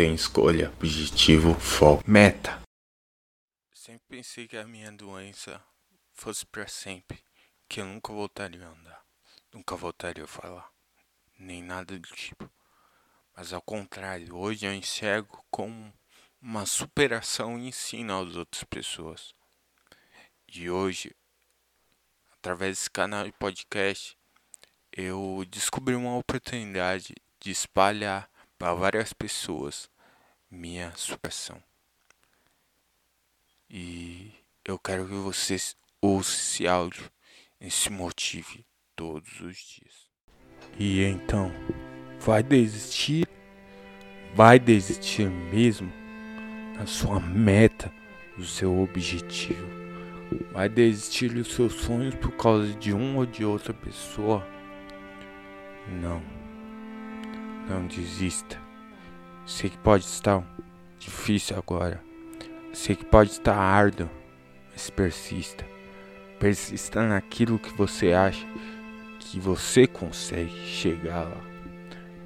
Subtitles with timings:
[0.00, 2.58] tem escolha, objetivo, foco, meta.
[3.74, 5.62] Sempre pensei que a minha doença
[6.14, 7.22] fosse para sempre,
[7.68, 9.04] que eu nunca voltaria a andar,
[9.52, 10.70] nunca voltaria a falar,
[11.38, 12.50] nem nada do tipo.
[13.36, 15.92] Mas ao contrário, hoje eu enxergo como
[16.40, 19.34] uma superação e ensino às outras pessoas.
[20.48, 21.14] E hoje,
[22.38, 24.16] através desse canal de podcast,
[24.90, 29.89] eu descobri uma oportunidade de espalhar para várias pessoas
[30.50, 31.62] minha superação.
[33.68, 34.32] E
[34.64, 37.10] eu quero que vocês ouçam esse áudio
[37.60, 38.66] e se motive
[38.96, 40.10] todos os dias.
[40.78, 41.52] E então,
[42.18, 43.28] vai desistir?
[44.34, 45.92] Vai desistir mesmo
[46.76, 47.92] da sua meta,
[48.36, 49.68] do seu objetivo?
[50.52, 54.46] Vai desistir dos seus sonhos por causa de uma ou de outra pessoa?
[56.00, 56.22] Não.
[57.68, 58.69] Não desista.
[59.46, 60.44] Sei que pode estar
[60.98, 62.02] difícil agora.
[62.72, 64.08] Sei que pode estar árduo,
[64.70, 65.64] mas persista.
[66.38, 68.46] Persista naquilo que você acha
[69.18, 71.40] que você consegue chegar lá.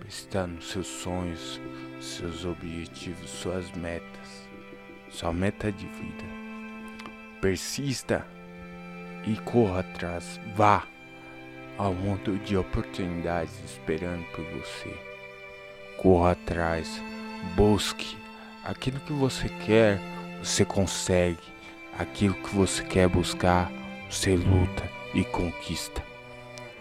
[0.00, 1.60] Persista nos seus sonhos,
[2.00, 4.48] seus objetivos, suas metas,
[5.10, 6.24] sua meta de vida.
[7.40, 8.26] Persista
[9.26, 10.40] e corra atrás.
[10.54, 10.86] Vá
[11.76, 15.13] ao mundo de oportunidades esperando por você.
[16.04, 17.02] Corra atrás,
[17.56, 18.18] busque
[18.62, 19.98] aquilo que você quer,
[20.38, 21.38] você consegue.
[21.98, 23.72] Aquilo que você quer buscar,
[24.10, 26.04] você luta e conquista.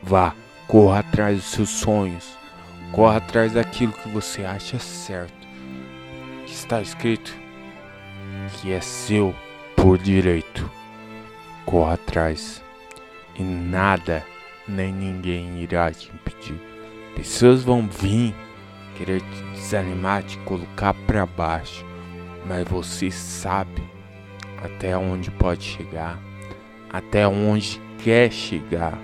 [0.00, 0.36] Vá,
[0.68, 2.38] corra atrás dos seus sonhos,
[2.92, 5.48] corra atrás daquilo que você acha certo,
[6.46, 7.34] que está escrito
[8.52, 9.34] que é seu
[9.74, 10.70] por direito.
[11.66, 12.62] Corra atrás
[13.34, 14.24] e nada
[14.68, 16.60] nem ninguém irá te impedir.
[17.16, 18.32] Pessoas vão vir
[18.98, 21.86] querer te desanimar, te colocar para baixo,
[22.44, 23.80] mas você sabe
[24.62, 26.18] até onde pode chegar,
[26.90, 28.98] até onde quer chegar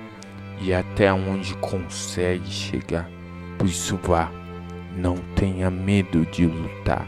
[0.61, 3.09] e até onde consegue chegar.
[3.57, 4.33] Por isso vá,
[4.97, 7.07] não tenha medo de lutar,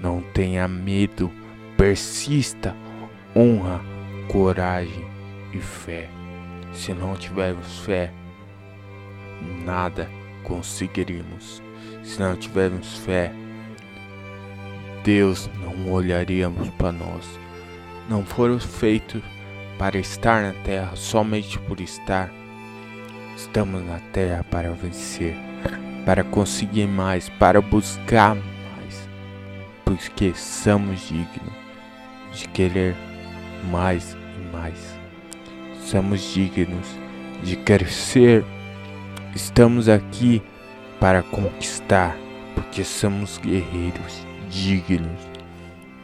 [0.00, 1.30] não tenha medo,
[1.76, 2.74] persista,
[3.34, 3.82] honra,
[4.28, 5.04] coragem
[5.52, 6.08] e fé.
[6.72, 8.10] Se não tivermos fé,
[9.64, 10.08] nada
[10.42, 11.65] conseguiríamos.
[12.06, 13.32] Se não tivermos fé,
[15.04, 17.26] Deus não olharíamos para nós.
[18.08, 19.20] Não foram feitos
[19.76, 22.32] para estar na terra somente por estar.
[23.36, 25.36] Estamos na terra para vencer,
[26.06, 29.08] para conseguir mais, para buscar mais,
[29.84, 31.52] porque somos dignos
[32.32, 32.94] de querer
[33.70, 34.96] mais e mais
[35.86, 36.86] somos dignos
[37.42, 38.44] de crescer.
[39.34, 40.42] Estamos aqui
[41.00, 42.16] para conquistar,
[42.54, 45.20] porque somos guerreiros dignos.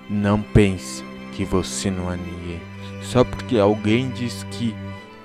[0.09, 2.61] Não pense que você não é ninguém.
[3.03, 4.75] Só porque alguém diz que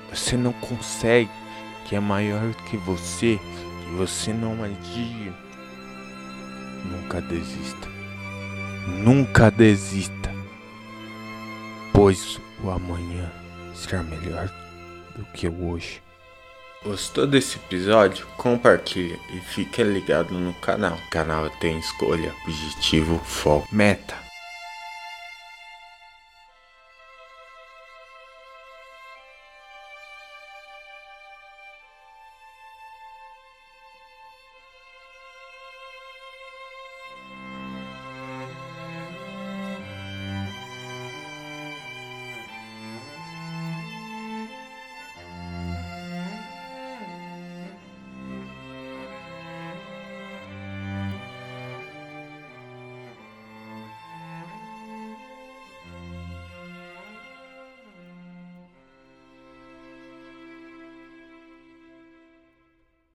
[0.10, 1.30] você não consegue,
[1.86, 3.40] que é maior que você,
[3.84, 5.36] que você não é digno.
[6.86, 7.88] Nunca desista.
[8.88, 10.34] Nunca desista.
[11.94, 13.30] Pois o amanhã
[13.76, 14.50] será melhor
[15.16, 16.07] do que o hoje.
[16.88, 18.26] Gostou desse episódio?
[18.38, 20.94] Compartilhe e fique ligado no canal.
[20.94, 24.27] O canal tem escolha, objetivo, foco, meta.